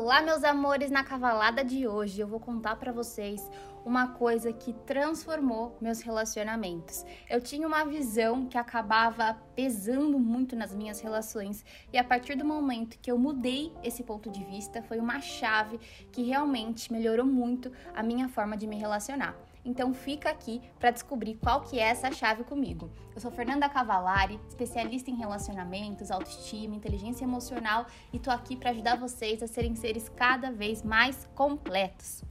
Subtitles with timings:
[0.00, 3.50] Olá, meus amores, na cavalada de hoje eu vou contar para vocês
[3.84, 7.04] uma coisa que transformou meus relacionamentos.
[7.28, 12.44] Eu tinha uma visão que acabava pesando muito nas minhas relações e a partir do
[12.44, 15.80] momento que eu mudei esse ponto de vista, foi uma chave
[16.12, 19.47] que realmente melhorou muito a minha forma de me relacionar.
[19.68, 22.90] Então fica aqui para descobrir qual que é essa chave comigo.
[23.14, 28.96] Eu sou Fernanda Cavalari, especialista em relacionamentos, autoestima, inteligência emocional e tô aqui para ajudar
[28.96, 32.24] vocês a serem seres cada vez mais completos.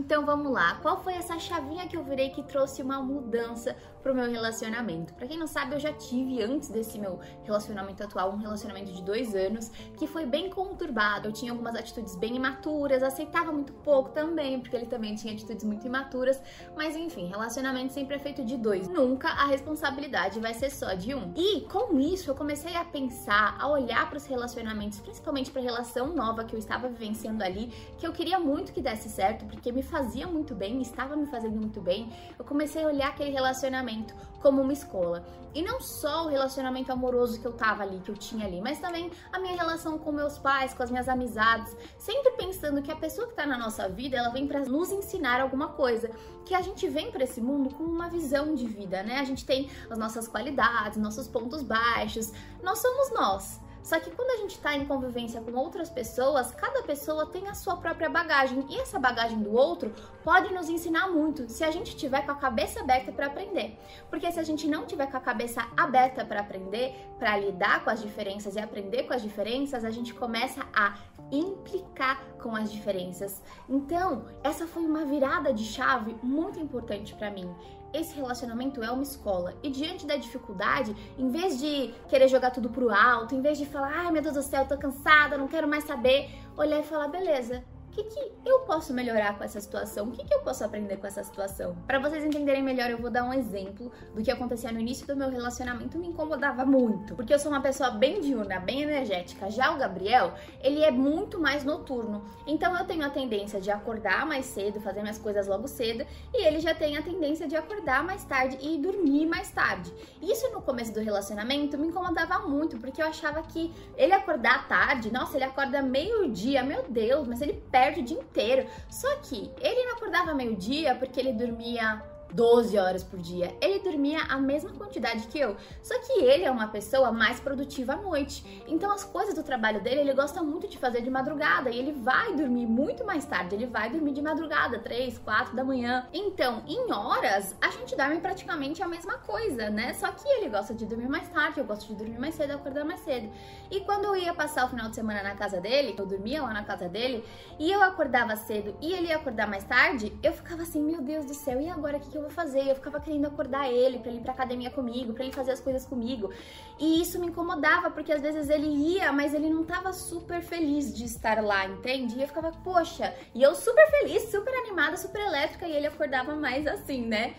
[0.00, 4.14] Então vamos lá, qual foi essa chavinha que eu virei que trouxe uma mudança pro
[4.14, 5.12] meu relacionamento?
[5.12, 9.02] Para quem não sabe, eu já tive antes desse meu relacionamento atual um relacionamento de
[9.02, 9.68] dois anos
[9.98, 11.28] que foi bem conturbado.
[11.28, 15.64] Eu tinha algumas atitudes bem imaturas, aceitava muito pouco também, porque ele também tinha atitudes
[15.64, 16.40] muito imaturas.
[16.74, 18.88] Mas enfim, relacionamento sempre é feito de dois.
[18.88, 21.34] Nunca a responsabilidade vai ser só de um.
[21.36, 25.64] E com isso eu comecei a pensar, a olhar para os relacionamentos, principalmente para a
[25.64, 27.66] relação nova que eu estava vivenciando ali,
[27.98, 31.56] que eu queria muito que desse certo, porque me fazia muito bem, estava me fazendo
[31.56, 35.24] muito bem, eu comecei a olhar aquele relacionamento como uma escola.
[35.52, 38.78] E não só o relacionamento amoroso que eu tava ali, que eu tinha ali, mas
[38.78, 42.96] também a minha relação com meus pais, com as minhas amizades, sempre pensando que a
[42.96, 46.08] pessoa que tá na nossa vida, ela vem para nos ensinar alguma coisa,
[46.46, 49.18] que a gente vem para esse mundo com uma visão de vida, né?
[49.18, 53.60] A gente tem as nossas qualidades, nossos pontos baixos, nós somos nós.
[53.82, 57.54] Só que quando a gente está em convivência com outras pessoas, cada pessoa tem a
[57.54, 59.92] sua própria bagagem e essa bagagem do outro
[60.22, 63.78] pode nos ensinar muito se a gente tiver com a cabeça aberta para aprender.
[64.08, 67.90] Porque se a gente não tiver com a cabeça aberta para aprender, para lidar com
[67.90, 70.96] as diferenças e aprender com as diferenças, a gente começa a
[71.30, 73.40] implicar com as diferenças.
[73.68, 77.48] Então, essa foi uma virada de chave muito importante para mim
[77.92, 79.54] esse relacionamento é uma escola.
[79.62, 83.66] E diante da dificuldade, em vez de querer jogar tudo pro alto, em vez de
[83.66, 87.08] falar, ai meu Deus do céu, tô cansada, não quero mais saber, olhar e falar,
[87.08, 90.06] beleza, o que, que eu posso melhorar com essa situação?
[90.06, 91.76] O que, que eu posso aprender com essa situação?
[91.88, 95.16] Para vocês entenderem melhor, eu vou dar um exemplo do que acontecia no início do
[95.16, 99.50] meu relacionamento me incomodava muito, porque eu sou uma pessoa bem diurna, bem energética.
[99.50, 102.22] Já o Gabriel, ele é muito mais noturno.
[102.46, 106.46] Então eu tenho a tendência de acordar mais cedo, fazer minhas coisas logo cedo, e
[106.46, 109.92] ele já tem a tendência de acordar mais tarde e dormir mais tarde.
[110.22, 115.12] Isso no começo do relacionamento me incomodava muito, porque eu achava que ele acordar tarde,
[115.12, 118.68] nossa, ele acorda meio-dia, meu Deus, mas ele perde perde o dia inteiro.
[118.90, 122.02] Só que ele não acordava meio-dia porque ele dormia
[122.32, 123.54] 12 horas por dia.
[123.60, 125.56] Ele dormia a mesma quantidade que eu.
[125.82, 128.64] Só que ele é uma pessoa mais produtiva à noite.
[128.66, 131.92] Então as coisas do trabalho dele, ele gosta muito de fazer de madrugada e ele
[131.92, 133.54] vai dormir muito mais tarde.
[133.54, 136.06] Ele vai dormir de madrugada, 3, 4 da manhã.
[136.12, 139.94] Então, em horas, a gente dorme praticamente a mesma coisa, né?
[139.94, 142.84] Só que ele gosta de dormir mais tarde, eu gosto de dormir mais cedo, acordar
[142.84, 143.30] mais cedo.
[143.70, 146.52] E quando eu ia passar o final de semana na casa dele, eu dormia lá
[146.52, 147.24] na casa dele,
[147.58, 151.24] e eu acordava cedo e ele ia acordar mais tarde, eu ficava assim, meu Deus
[151.24, 152.68] do céu, e agora o que, que eu vou fazer.
[152.68, 155.60] Eu ficava querendo acordar ele para ele ir pra academia comigo, para ele fazer as
[155.60, 156.30] coisas comigo.
[156.78, 160.94] E isso me incomodava, porque às vezes ele ia, mas ele não tava super feliz
[160.94, 162.16] de estar lá, entende?
[162.18, 166.34] E eu ficava, poxa, e eu super feliz, super animada, super elétrica, e ele acordava
[166.34, 167.34] mais assim, né?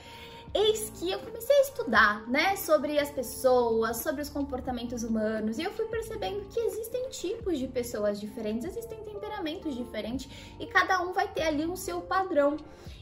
[0.53, 5.63] Eis que eu comecei a estudar, né, sobre as pessoas, sobre os comportamentos humanos, e
[5.63, 11.13] eu fui percebendo que existem tipos de pessoas diferentes, existem temperamentos diferentes, e cada um
[11.13, 12.57] vai ter ali um seu padrão.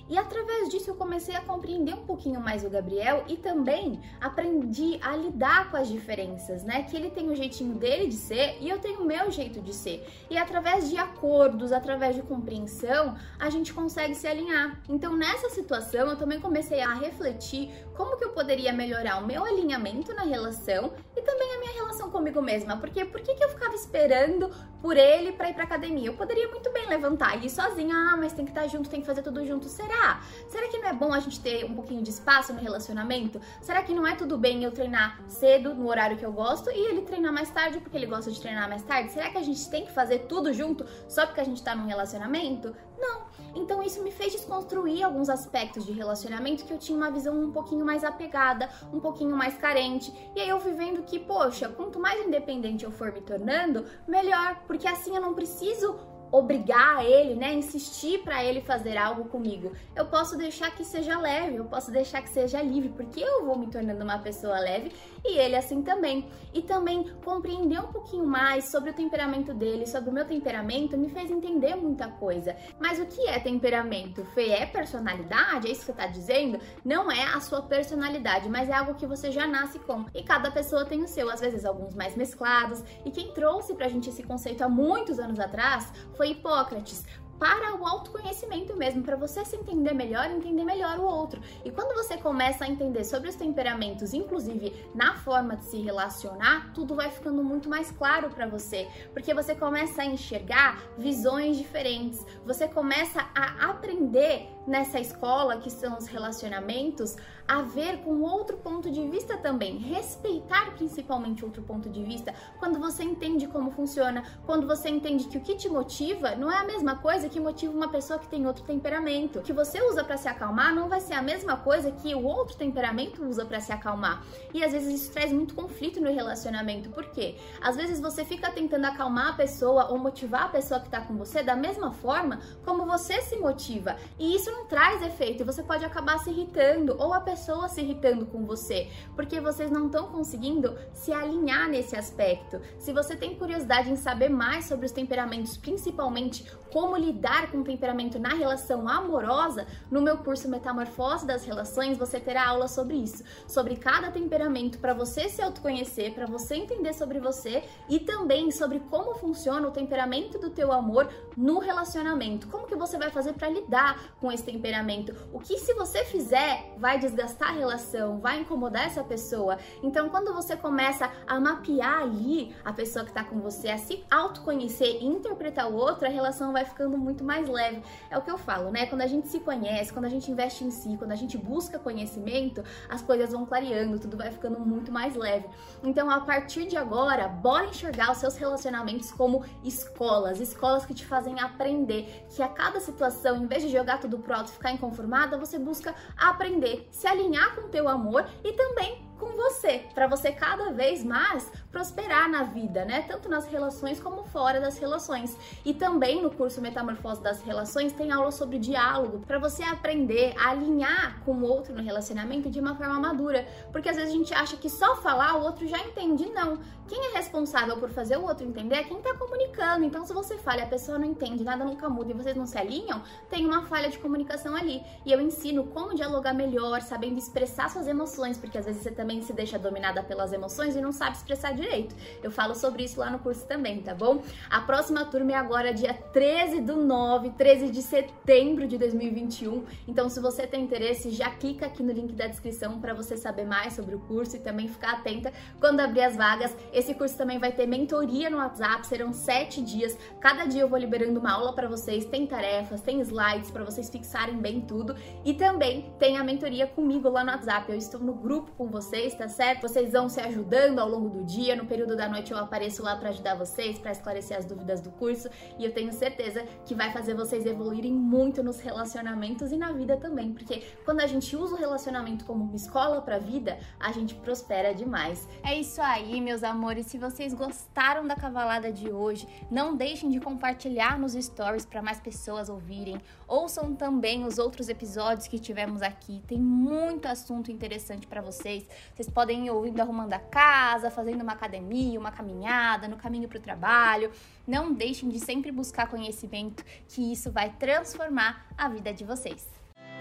[0.10, 5.00] E através disso eu comecei a compreender um pouquinho mais o Gabriel e também aprendi
[5.04, 6.82] a lidar com as diferenças, né?
[6.84, 9.74] Que ele tem o jeitinho dele de ser e eu tenho o meu jeito de
[9.74, 10.04] ser.
[10.28, 14.82] E através de acordos, através de compreensão, a gente consegue se alinhar.
[14.90, 19.44] Então nessa situação eu também comecei a refletir como que eu poderia melhorar o meu
[19.46, 22.78] alinhamento na relação e também a minha relação comigo mesma.
[22.78, 24.50] Porque por que, que eu ficava esperando
[24.82, 26.08] por ele para ir pra academia?
[26.08, 29.02] Eu poderia muito bem levantar e ir sozinha, ah, mas tem que estar junto, tem
[29.02, 29.66] que fazer tudo junto.
[29.66, 29.99] Será?
[30.00, 30.22] Será?
[30.48, 33.40] Será que não é bom a gente ter um pouquinho de espaço no relacionamento?
[33.62, 36.90] Será que não é tudo bem eu treinar cedo, no horário que eu gosto, e
[36.90, 39.12] ele treinar mais tarde porque ele gosta de treinar mais tarde?
[39.12, 41.86] Será que a gente tem que fazer tudo junto só porque a gente tá num
[41.86, 42.76] relacionamento?
[42.98, 43.28] Não.
[43.56, 47.52] Então isso me fez desconstruir alguns aspectos de relacionamento que eu tinha uma visão um
[47.52, 50.14] pouquinho mais apegada, um pouquinho mais carente.
[50.36, 54.62] E aí eu fui vendo que, poxa, quanto mais independente eu for me tornando, melhor,
[54.68, 55.96] porque assim eu não preciso
[56.32, 59.72] obrigar ele, né, insistir para ele fazer algo comigo.
[59.96, 63.58] Eu posso deixar que seja leve, eu posso deixar que seja livre, porque eu vou
[63.58, 64.92] me tornando uma pessoa leve
[65.24, 66.28] e ele assim também.
[66.54, 71.10] E também compreender um pouquinho mais sobre o temperamento dele, sobre o meu temperamento, me
[71.10, 72.56] fez entender muita coisa.
[72.80, 74.24] Mas o que é temperamento?
[74.34, 75.68] Fê, é personalidade?
[75.68, 76.60] É isso que você tá dizendo?
[76.84, 80.06] Não é a sua personalidade, mas é algo que você já nasce com.
[80.14, 82.84] E cada pessoa tem o seu, às vezes alguns mais mesclados.
[83.06, 87.06] E quem trouxe pra gente esse conceito há muitos anos atrás foi Hipócrates.
[87.40, 91.40] Para o autoconhecimento mesmo, para você se entender melhor entender melhor o outro.
[91.64, 96.74] E quando você começa a entender sobre os temperamentos, inclusive na forma de se relacionar,
[96.74, 102.26] tudo vai ficando muito mais claro para você, porque você começa a enxergar visões diferentes,
[102.46, 107.16] você começa a aprender nessa escola que são os relacionamentos
[107.50, 112.80] a ver com outro ponto de vista também, respeitar principalmente outro ponto de vista, quando
[112.80, 116.64] você entende como funciona, quando você entende que o que te motiva não é a
[116.64, 119.40] mesma coisa que motiva uma pessoa que tem outro temperamento.
[119.40, 122.24] O que você usa para se acalmar não vai ser a mesma coisa que o
[122.24, 124.24] outro temperamento usa para se acalmar.
[124.54, 126.92] E às vezes isso traz muito conflito no relacionamento.
[126.92, 127.36] Por quê?
[127.60, 131.16] Às vezes você fica tentando acalmar a pessoa ou motivar a pessoa que tá com
[131.16, 133.96] você da mesma forma como você se motiva.
[134.20, 135.46] E isso não traz efeito.
[135.46, 139.88] Você pode acabar se irritando ou a pessoa se irritando com você, porque vocês não
[139.88, 142.60] estão conseguindo se alinhar nesse aspecto.
[142.78, 147.64] Se você tem curiosidade em saber mais sobre os temperamentos, principalmente como lidar com o
[147.64, 153.24] temperamento na relação amorosa, no meu curso Metamorfose das Relações você terá aula sobre isso,
[153.48, 158.80] sobre cada temperamento para você se autoconhecer, para você entender sobre você e também sobre
[158.80, 162.48] como funciona o temperamento do teu amor no relacionamento.
[162.48, 165.16] Como que você vai fazer para lidar com esse temperamento?
[165.32, 169.58] O que se você fizer vai desgastar a relação, vai incomodar essa pessoa.
[169.84, 174.04] Então, quando você começa a mapear ali a pessoa que está com você, a se
[174.10, 177.82] autoconhecer e interpretar o outro, a relação vai ficando muito mais leve.
[178.10, 178.86] É o que eu falo, né?
[178.86, 181.78] Quando a gente se conhece, quando a gente investe em si, quando a gente busca
[181.80, 185.48] conhecimento, as coisas vão clareando, tudo vai ficando muito mais leve.
[185.84, 191.06] Então, a partir de agora, bora enxergar os seus relacionamentos como escolas, escolas que te
[191.06, 194.72] fazem aprender, que a cada situação, em vez de jogar tudo pro alto e ficar
[194.72, 200.08] inconformada, você busca aprender, se alinhar com o teu amor e também com você, para
[200.08, 203.04] você cada vez mais prosperar na vida, né?
[203.08, 205.38] Tanto nas relações como fora das relações.
[205.66, 210.50] E também no curso Metamorfose das Relações tem aula sobre diálogo, para você aprender a
[210.52, 214.34] alinhar com o outro no relacionamento de uma forma madura, porque às vezes a gente
[214.34, 216.30] acha que só falar o outro já entende.
[216.30, 216.60] Não.
[216.88, 219.86] Quem é responsável por fazer o outro entender é quem tá comunicando.
[219.86, 222.48] Então, se você fala e a pessoa não entende, nada nunca muda e vocês não
[222.48, 224.82] se alinham, tem uma falha de comunicação ali.
[225.06, 229.09] E eu ensino como dialogar melhor, sabendo expressar suas emoções, porque às vezes você também
[229.10, 231.96] também se deixa dominada pelas emoções e não sabe expressar direito.
[232.22, 234.22] Eu falo sobre isso lá no curso também, tá bom?
[234.52, 239.66] A próxima turma é agora dia 13 do 9, 13 de setembro de 2021.
[239.88, 243.46] Então, se você tem interesse, já clica aqui no link da descrição para você saber
[243.46, 246.56] mais sobre o curso e também ficar atenta quando abrir as vagas.
[246.72, 249.98] Esse curso também vai ter mentoria no WhatsApp, serão sete dias.
[250.20, 253.90] Cada dia eu vou liberando uma aula para vocês, tem tarefas, tem slides para vocês
[253.90, 254.96] fixarem bem tudo
[255.26, 257.72] e também tem a mentoria comigo lá no WhatsApp.
[257.72, 259.62] Eu estou no grupo com vocês vocês, tá certo?
[259.62, 261.56] Vocês vão se ajudando ao longo do dia.
[261.56, 264.92] No período da noite eu apareço lá para ajudar vocês, para esclarecer as dúvidas do
[264.92, 265.30] curso.
[265.58, 269.96] E eu tenho certeza que vai fazer vocês evoluírem muito nos relacionamentos e na vida
[269.96, 270.34] também.
[270.34, 274.16] Porque quando a gente usa o relacionamento como uma escola para a vida, a gente
[274.16, 275.28] prospera demais.
[275.44, 276.88] É isso aí, meus amores.
[276.88, 282.02] Se vocês gostaram da cavalada de hoje, não deixem de compartilhar nos stories para mais
[282.02, 283.00] pessoas ouvirem.
[283.28, 286.22] Ouçam também os outros episódios que tivemos aqui.
[286.28, 288.68] Tem muito assunto interessante para vocês.
[288.94, 293.38] Vocês podem ir ouvindo arrumando a casa, fazendo uma academia, uma caminhada, no caminho para
[293.38, 294.12] o trabalho.
[294.48, 299.48] Não deixem de sempre buscar conhecimento, que isso vai transformar a vida de vocês.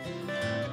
[0.04, 0.67] Música